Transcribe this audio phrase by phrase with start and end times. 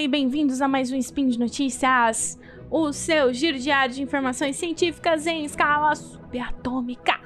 [0.00, 2.38] E bem-vindos a mais um Spin de Notícias,
[2.70, 7.18] o seu giro diário de informações científicas em escala subatômica.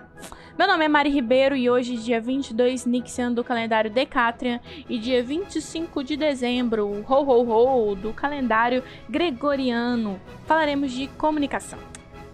[0.59, 5.23] Meu nome é Mari Ribeiro e hoje, dia 22 Nixian do calendário Decatrian e dia
[5.23, 11.79] 25 de dezembro, ho ho ho, do calendário Gregoriano, falaremos de comunicação.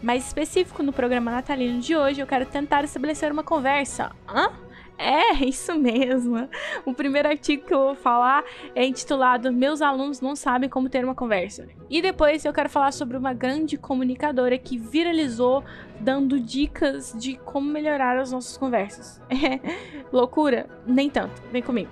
[0.00, 4.12] Mais específico, no programa natalino de hoje, eu quero tentar estabelecer uma conversa.
[4.28, 4.52] Hã?
[4.98, 6.48] É, isso mesmo.
[6.84, 8.44] O primeiro artigo que eu vou falar
[8.74, 11.68] é intitulado Meus alunos não sabem como ter uma conversa.
[11.88, 15.64] E depois eu quero falar sobre uma grande comunicadora que viralizou
[16.00, 19.20] dando dicas de como melhorar as nossas conversas.
[19.30, 19.60] É
[20.12, 20.68] loucura?
[20.84, 21.40] Nem tanto.
[21.52, 21.90] Vem comigo.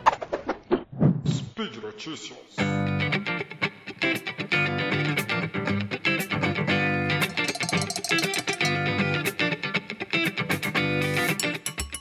[1.27, 2.57] Speed Notícias.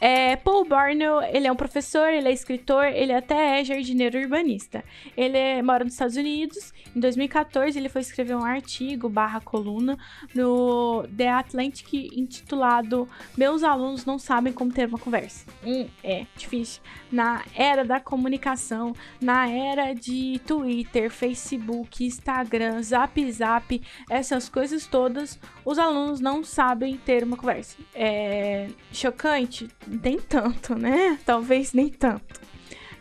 [0.07, 0.34] É,
[0.65, 4.83] Paul Barnell, ele é um professor, ele é escritor, ele até é jardineiro urbanista.
[5.15, 6.73] Ele é, mora nos Estados Unidos.
[6.95, 9.97] Em 2014, ele foi escrever um artigo barra coluna
[10.33, 15.45] no The Atlantic intitulado Meus alunos não sabem como ter uma conversa.
[15.65, 16.81] Hum, é difícil.
[17.11, 25.39] Na era da comunicação, na era de Twitter, Facebook, Instagram, Zap Zap, essas coisas todas,
[25.65, 27.77] os alunos não sabem ter uma conversa.
[27.93, 29.67] É chocante?
[29.87, 31.19] Nem tanto, né?
[31.25, 32.39] Talvez nem tanto.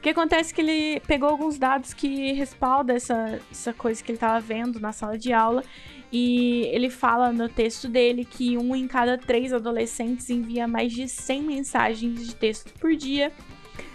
[0.04, 4.38] Que acontece que ele pegou alguns dados que respaldam essa, essa coisa que ele estava
[4.38, 5.64] vendo na sala de aula
[6.12, 11.08] e ele fala no texto dele que um em cada três adolescentes envia mais de
[11.08, 13.32] 100 mensagens de texto por dia.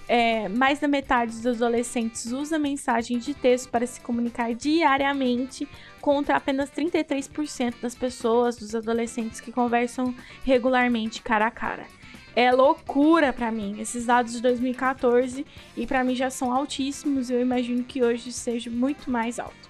[0.07, 5.67] É, mais da metade dos adolescentes usa mensagens de texto para se comunicar diariamente,
[6.01, 11.98] contra apenas 33% das pessoas, dos adolescentes que conversam regularmente cara a cara
[12.35, 13.79] é loucura para mim.
[13.79, 15.45] Esses dados de 2014
[15.75, 17.29] e para mim já são altíssimos.
[17.29, 19.69] Eu imagino que hoje seja muito mais alto.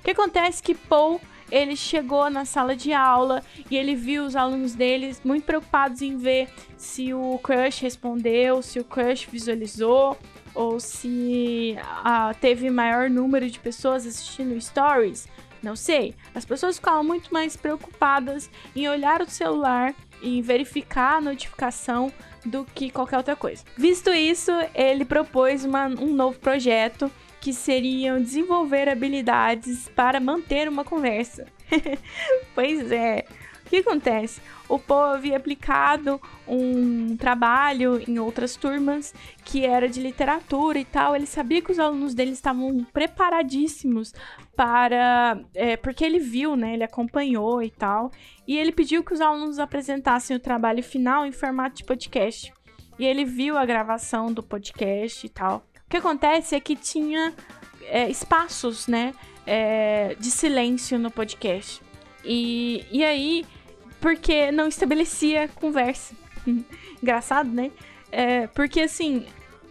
[0.00, 4.24] O que acontece é que Paul ele chegou na sala de aula e ele viu
[4.24, 10.16] os alunos deles muito preocupados em ver se o crush respondeu, se o crush visualizou
[10.54, 15.28] ou se ah, teve maior número de pessoas assistindo stories.
[15.62, 16.14] Não sei.
[16.34, 22.12] As pessoas ficavam muito mais preocupadas em olhar o celular em verificar a notificação
[22.44, 23.64] do que qualquer outra coisa.
[23.76, 27.10] Visto isso, ele propôs uma, um novo projeto
[27.40, 31.46] que seriam desenvolver habilidades para manter uma conversa.
[32.54, 33.24] pois é.
[33.64, 34.40] O que acontece?
[34.68, 39.14] O Paul havia aplicado um trabalho em outras turmas
[39.44, 41.14] que era de literatura e tal.
[41.14, 44.12] Ele sabia que os alunos dele estavam preparadíssimos
[44.60, 45.40] para.
[45.54, 46.74] É, porque ele viu, né?
[46.74, 48.10] Ele acompanhou e tal.
[48.46, 52.52] E ele pediu que os alunos apresentassem o trabalho final em formato de podcast.
[52.98, 55.64] E ele viu a gravação do podcast e tal.
[55.86, 57.32] O que acontece é que tinha
[57.84, 59.14] é, espaços, né?
[59.46, 61.80] É, de silêncio no podcast.
[62.22, 63.46] E, e aí
[63.98, 66.14] porque não estabelecia conversa.
[67.02, 67.70] Engraçado, né?
[68.12, 69.24] É, porque assim,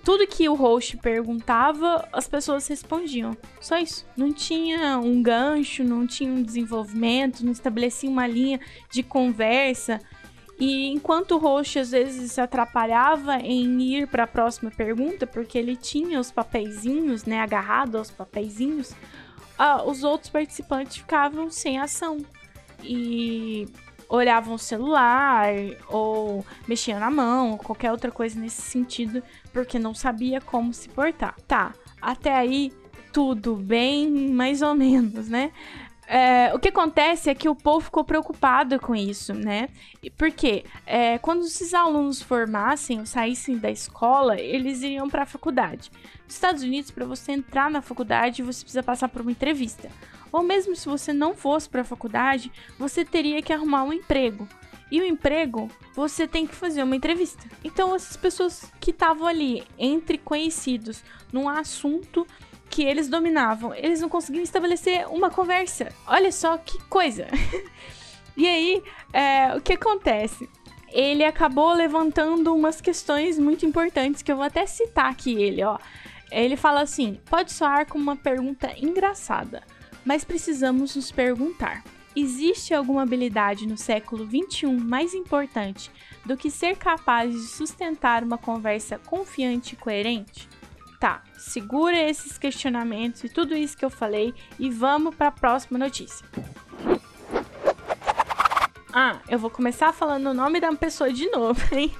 [0.03, 3.35] tudo que o host perguntava, as pessoas respondiam.
[3.59, 4.05] Só isso.
[4.15, 8.59] Não tinha um gancho, não tinha um desenvolvimento, não estabelecia uma linha
[8.91, 9.99] de conversa.
[10.59, 15.57] E enquanto o host às vezes se atrapalhava em ir para a próxima pergunta, porque
[15.57, 18.93] ele tinha os papeizinhos, né, agarrado aos papeizinhos,
[19.57, 22.17] ah, os outros participantes ficavam sem ação.
[22.83, 23.67] E
[24.09, 25.53] olhavam o celular
[25.87, 29.21] ou mexiam na mão, ou qualquer outra coisa nesse sentido,
[29.53, 31.35] porque não sabia como se portar.
[31.47, 32.73] Tá, até aí
[33.13, 35.51] tudo bem, mais ou menos, né?
[36.11, 39.69] É, o que acontece é que o povo ficou preocupado com isso, né?
[40.17, 45.91] Porque é, quando esses alunos formassem ou saíssem da escola, eles iriam para a faculdade.
[46.25, 49.87] Nos Estados Unidos, para você entrar na faculdade, você precisa passar por uma entrevista.
[50.31, 54.47] Ou mesmo se você não fosse para a faculdade, você teria que arrumar um emprego.
[54.91, 57.47] E o emprego, você tem que fazer uma entrevista.
[57.63, 62.25] Então, essas pessoas que estavam ali entre conhecidos num assunto
[62.69, 65.93] que eles dominavam, eles não conseguiam estabelecer uma conversa.
[66.07, 67.27] Olha só que coisa.
[68.35, 68.83] e aí,
[69.13, 70.49] é, o que acontece?
[70.91, 75.77] Ele acabou levantando umas questões muito importantes que eu vou até citar aqui ele, ó.
[76.31, 79.63] Ele fala assim: pode soar como uma pergunta engraçada,
[80.05, 81.83] mas precisamos nos perguntar:
[82.15, 85.91] existe alguma habilidade no século XXI mais importante
[86.25, 90.47] do que ser capaz de sustentar uma conversa confiante e coerente?
[90.99, 95.79] Tá, segura esses questionamentos e tudo isso que eu falei e vamos para a próxima
[95.79, 96.27] notícia.
[98.91, 101.93] Ah, eu vou começar falando o nome da pessoa de novo, hein?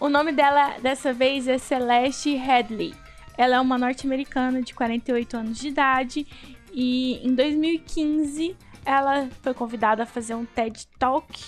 [0.00, 2.94] O nome dela dessa vez é Celeste Headley.
[3.36, 6.26] Ela é uma norte-americana de 48 anos de idade
[6.72, 11.40] E em 2015 ela foi convidada a fazer um TED Talk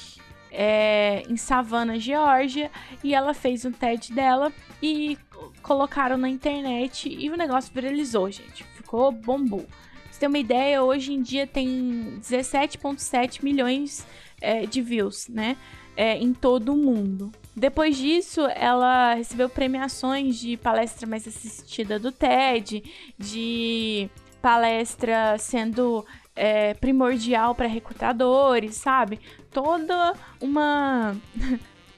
[0.51, 2.71] é, em Savannah, Geórgia,
[3.03, 5.19] e ela fez um TED dela e
[5.63, 8.63] colocaram na internet e o negócio viralizou, gente.
[8.75, 9.67] Ficou bombou.
[10.11, 14.07] Você ter uma ideia, hoje em dia tem 17,7 milhões
[14.41, 15.57] é, de views, né?
[15.97, 17.33] É, em todo o mundo.
[17.57, 22.83] Depois disso, ela recebeu premiações de palestra mais assistida do TED,
[23.19, 24.09] de
[24.45, 26.05] palestra sendo
[26.37, 29.19] é, primordial para recrutadores, sabe?
[29.51, 31.17] Toda uma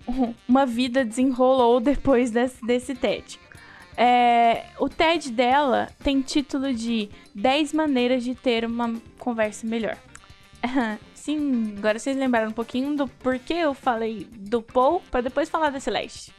[0.47, 3.41] uma vida desenrolou depois desse, desse TED.
[3.97, 9.99] É, o TED dela tem título de 10 maneiras de ter uma conversa melhor.
[11.15, 15.71] Sim, agora vocês lembraram um pouquinho do porquê eu falei do Paul para depois falar
[15.71, 16.33] da Celeste.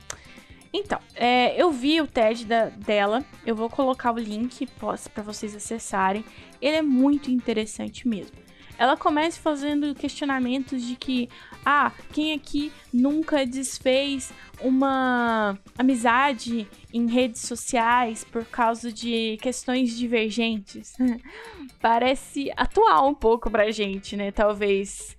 [0.74, 4.68] Então, é, eu vi o TED da, dela, eu vou colocar o link
[5.14, 6.24] para vocês acessarem.
[6.62, 8.48] Ele é muito interessante mesmo.
[8.78, 11.28] Ela começa fazendo questionamentos de que,
[11.66, 14.32] ah, quem aqui nunca desfez
[14.62, 20.96] uma amizade em redes sociais por causa de questões divergentes?
[21.82, 24.32] Parece atual um pouco pra gente, né?
[24.32, 25.17] Talvez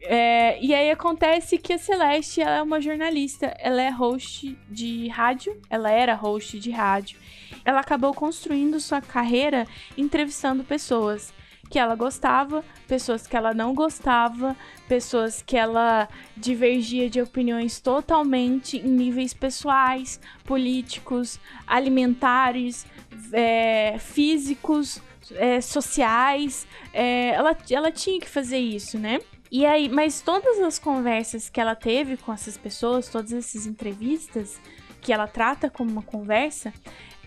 [0.00, 5.08] é, e aí acontece que a Celeste ela é uma jornalista, ela é host de
[5.08, 7.18] rádio, ela era host de rádio.
[7.64, 9.66] Ela acabou construindo sua carreira
[9.96, 11.34] entrevistando pessoas
[11.68, 14.56] que ela gostava, pessoas que ela não gostava,
[14.88, 22.86] pessoas que ela divergia de opiniões totalmente em níveis pessoais, políticos, alimentares,
[23.32, 25.02] é, físicos,
[25.32, 26.66] é, sociais.
[26.92, 29.20] É, ela, ela tinha que fazer isso, né?
[29.50, 34.60] E aí, mas todas as conversas que ela teve com essas pessoas, todas essas entrevistas
[35.00, 36.72] que ela trata como uma conversa,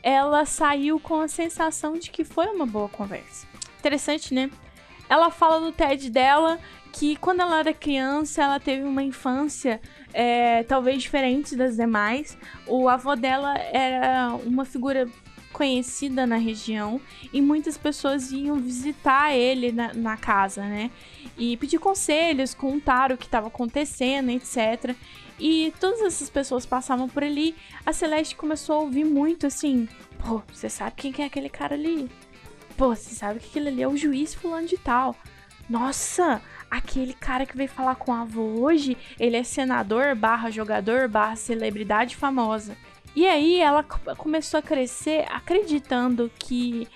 [0.03, 3.47] ela saiu com a sensação de que foi uma boa conversa.
[3.79, 4.49] Interessante, né?
[5.09, 6.59] Ela fala do TED dela
[6.91, 9.81] que quando ela era criança, ela teve uma infância
[10.13, 12.37] é, talvez diferente das demais.
[12.67, 15.07] O avô dela era uma figura
[15.61, 16.99] conhecida na região
[17.31, 20.89] e muitas pessoas iam visitar ele na, na casa, né?
[21.37, 24.95] E pedir conselhos, contar o que estava acontecendo, etc.
[25.39, 27.55] E todas essas pessoas passavam por ali.
[27.85, 29.87] A Celeste começou a ouvir muito assim:
[30.17, 32.09] pô, você sabe quem é aquele cara ali?
[32.75, 35.15] Pô, você sabe que aquele ali é o juiz fulano de tal.
[35.69, 36.41] Nossa,
[36.71, 41.35] aquele cara que veio falar com a avô hoje, ele é senador barra jogador barra
[41.35, 42.75] celebridade famosa.
[43.15, 46.87] E aí ela começou a crescer acreditando que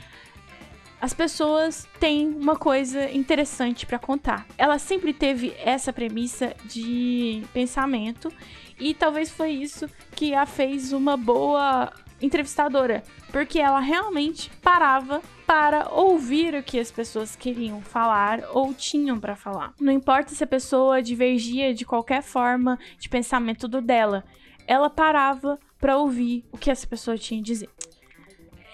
[1.01, 4.45] as pessoas têm uma coisa interessante para contar.
[4.57, 8.31] Ela sempre teve essa premissa de pensamento
[8.79, 11.91] e talvez foi isso que a fez uma boa
[12.21, 19.19] entrevistadora, porque ela realmente parava para ouvir o que as pessoas queriam falar ou tinham
[19.19, 19.73] para falar.
[19.79, 24.23] Não importa se a pessoa divergia de qualquer forma de pensamento do dela,
[24.65, 27.69] ela parava para ouvir o que essa pessoa tinha a dizer.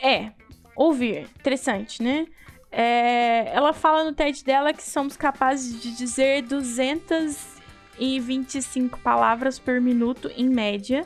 [0.01, 0.31] É,
[0.75, 1.29] ouvir.
[1.39, 2.25] Interessante, né?
[2.71, 10.31] É, ela fala no TED dela que somos capazes de dizer 225 palavras por minuto
[10.37, 11.05] em média.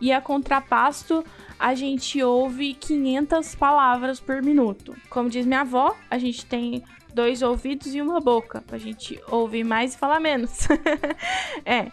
[0.00, 1.24] E a contrapasto,
[1.58, 4.96] a gente ouve 500 palavras por minuto.
[5.08, 6.82] Como diz minha avó, a gente tem
[7.14, 8.64] dois ouvidos e uma boca.
[8.72, 10.66] A gente ouvir mais e falar menos.
[11.64, 11.92] é.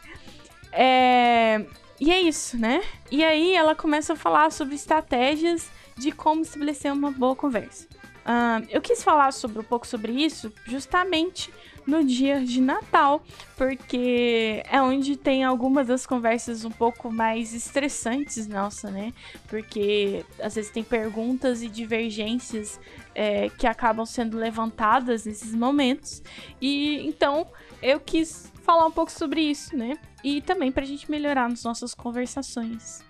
[0.72, 1.66] É,
[2.00, 2.82] e é isso, né?
[3.12, 7.88] E aí ela começa a falar sobre estratégias de como estabelecer uma boa conversa.
[8.26, 11.52] Uh, eu quis falar sobre um pouco sobre isso justamente
[11.90, 13.22] no dia de Natal,
[13.58, 19.12] porque é onde tem algumas das conversas um pouco mais estressantes, nossa, né?
[19.48, 22.80] Porque às vezes tem perguntas e divergências
[23.14, 26.22] é, que acabam sendo levantadas nesses momentos.
[26.62, 27.48] E então
[27.82, 29.98] eu quis falar um pouco sobre isso, né?
[30.24, 33.04] E também pra gente melhorar nas nossas conversações.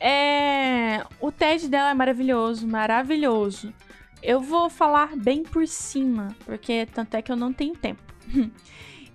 [0.00, 1.04] É...
[1.20, 3.72] O TED dela é maravilhoso, maravilhoso.
[4.22, 8.02] Eu vou falar bem por cima, porque tanto é que eu não tenho tempo.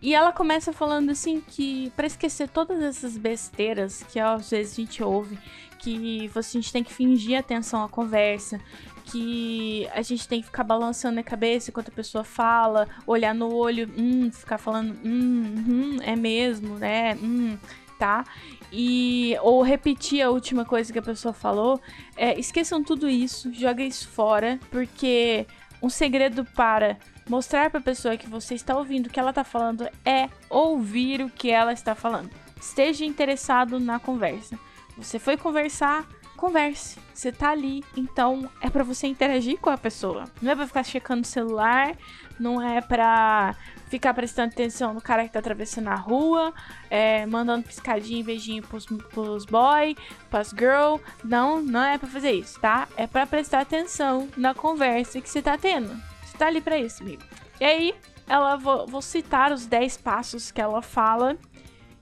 [0.01, 4.75] e ela começa falando assim que para esquecer todas essas besteiras que às vezes a
[4.75, 5.38] gente ouve,
[5.80, 8.60] que a gente tem que fingir atenção à conversa,
[9.06, 13.54] que a gente tem que ficar balançando a cabeça enquanto a pessoa fala, olhar no
[13.54, 17.16] olho, hum, ficar falando, hum, hum, é mesmo, né?
[17.16, 17.58] Hum,
[17.98, 18.24] tá?
[18.72, 21.82] E ou repetir a última coisa que a pessoa falou.
[22.16, 25.48] É, esqueçam tudo isso, joga isso fora, porque
[25.82, 26.98] um segredo para
[27.30, 31.22] mostrar para a pessoa que você está ouvindo o que ela está falando é ouvir
[31.22, 32.32] o que ela está falando.
[32.60, 34.60] Esteja interessado na conversa.
[34.98, 36.06] Você foi conversar,
[36.36, 37.00] converse.
[37.14, 40.26] Você tá ali, então é para você interagir com a pessoa.
[40.42, 41.96] Não é pra ficar checando o celular,
[42.40, 43.56] não é pra
[43.90, 46.54] ficar prestando atenção no cara que tá atravessando a rua,
[46.90, 49.96] é, mandando piscadinha e beijinho pros, pros boy,
[50.30, 50.98] pras girl.
[51.24, 52.88] Não, não é para fazer isso, tá?
[52.96, 56.10] É para prestar atenção na conversa que você tá tendo.
[56.39, 57.22] Tá ali para isso, amigo.
[57.60, 57.93] E aí,
[58.25, 61.38] ela vou, vou citar os 10 passos que ela fala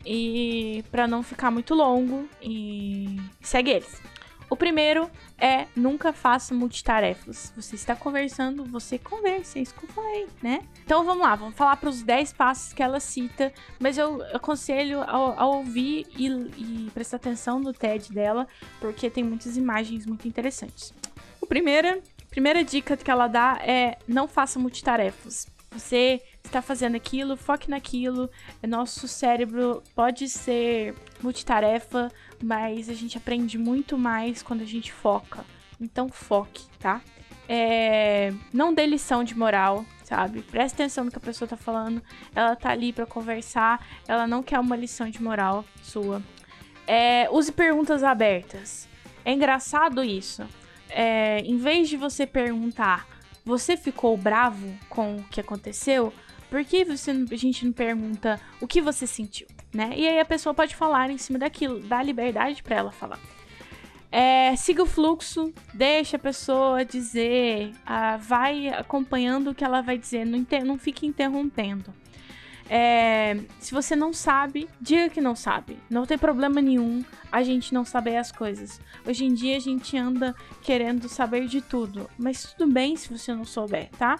[0.05, 3.99] e para não ficar muito longo e segue eles.
[4.47, 7.51] O primeiro é nunca faça multitarefas.
[7.55, 10.61] Você está conversando, você conversa, é isso que eu falei, né?
[10.85, 15.01] Então vamos lá, vamos falar para os 10 passos que ela cita, mas eu aconselho
[15.01, 18.47] a, a ouvir e, e, prestar atenção no TED dela,
[18.79, 20.93] porque tem muitas imagens muito interessantes.
[21.41, 22.01] O primeiro,
[22.37, 25.47] primeira dica que ela dá é não faça multitarefas.
[25.71, 28.29] Você está fazendo aquilo, foque naquilo.
[28.61, 32.11] Nosso cérebro pode ser multitarefa,
[32.43, 35.43] mas a gente aprende muito mais quando a gente foca.
[35.81, 37.01] Então foque, tá?
[37.49, 38.31] É...
[38.53, 40.43] Não dê lição de moral, sabe?
[40.43, 42.03] Preste atenção no que a pessoa tá falando.
[42.35, 46.21] Ela tá ali para conversar, ela não quer uma lição de moral sua.
[46.85, 47.27] É...
[47.31, 48.87] Use perguntas abertas.
[49.25, 50.45] É engraçado isso.
[50.89, 51.39] É...
[51.41, 53.07] Em vez de você perguntar,
[53.45, 56.13] você ficou bravo com o que aconteceu?
[56.49, 59.91] Por que você, a gente não pergunta o que você sentiu, né?
[59.95, 63.19] E aí a pessoa pode falar em cima daquilo, dá liberdade para ela falar.
[64.11, 69.97] É, siga o fluxo, deixa a pessoa dizer, ah, vai acompanhando o que ela vai
[69.97, 71.93] dizer, não, não fique interrompendo.
[72.69, 75.77] É, se você não sabe, diga que não sabe.
[75.89, 78.79] Não tem problema nenhum a gente não saber as coisas.
[79.05, 83.33] Hoje em dia a gente anda querendo saber de tudo, mas tudo bem se você
[83.33, 84.19] não souber, tá?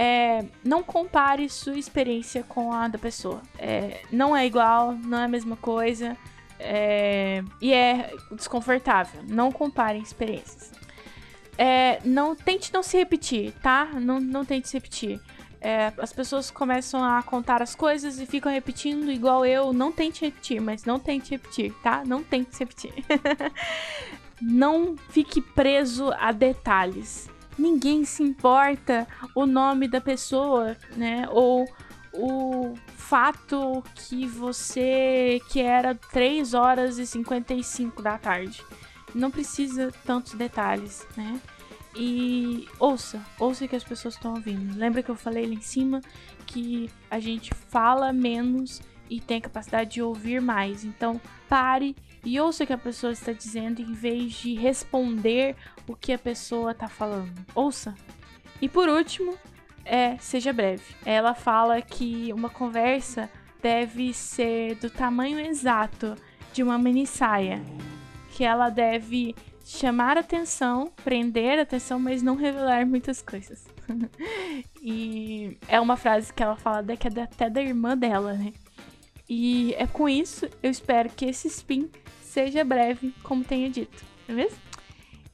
[0.00, 3.42] é, não compare sua experiência com a da pessoa.
[3.58, 6.16] É, não é igual, não é a mesma coisa.
[6.60, 9.22] É, e é desconfortável.
[9.28, 10.72] Não comparem experiências.
[11.56, 13.86] É, não tente não se repetir, tá?
[13.94, 15.20] Não, não tente se repetir.
[15.60, 19.72] É, as pessoas começam a contar as coisas e ficam repetindo igual eu.
[19.72, 22.02] Não tente repetir, mas não tente repetir, tá?
[22.06, 22.92] Não tente repetir.
[24.40, 31.26] não fique preso a detalhes ninguém se importa o nome da pessoa, né?
[31.30, 31.68] Ou
[32.14, 38.64] o fato que você que era 3 horas e 55 da tarde.
[39.14, 41.40] Não precisa tantos detalhes, né?
[42.00, 44.78] E ouça, ouça o que as pessoas estão ouvindo.
[44.78, 46.00] Lembra que eu falei lá em cima
[46.46, 50.84] que a gente fala menos e tem a capacidade de ouvir mais.
[50.84, 55.56] Então, pare e ouça o que a pessoa está dizendo em vez de responder
[55.88, 57.44] o que a pessoa está falando.
[57.52, 57.96] Ouça.
[58.62, 59.36] E por último,
[59.84, 60.84] é seja breve.
[61.04, 63.28] Ela fala que uma conversa
[63.60, 66.14] deve ser do tamanho exato
[66.52, 67.60] de uma mini saia,
[68.30, 69.34] que ela deve
[69.68, 73.66] chamar atenção, prender atenção, mas não revelar muitas coisas.
[74.82, 78.54] e é uma frase que ela fala que é até da irmã dela, né?
[79.28, 81.90] E é com isso, eu espero que esse spin
[82.22, 84.58] seja breve, como tenha dito, não é mesmo?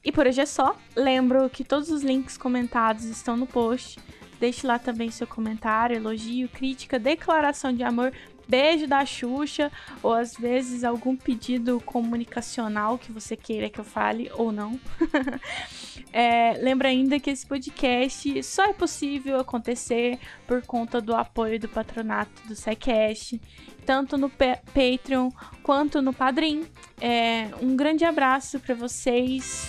[0.03, 0.77] E por hoje é só.
[0.95, 3.97] Lembro que todos os links comentados estão no post.
[4.37, 8.11] Deixe lá também seu comentário, elogio, crítica, declaração de amor,
[8.47, 9.71] beijo da Xuxa,
[10.01, 14.79] ou às vezes algum pedido comunicacional que você queira que eu fale ou não.
[16.11, 21.67] é, lembra ainda que esse podcast só é possível acontecer por conta do apoio do
[21.67, 23.39] patronato do SciCast,
[23.85, 25.29] tanto no Patreon
[25.63, 26.65] quanto no Padrim.
[26.99, 29.67] É, um grande abraço para vocês,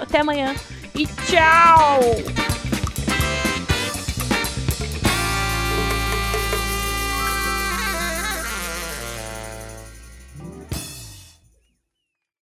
[0.00, 0.54] até amanhã
[0.94, 2.57] e tchau!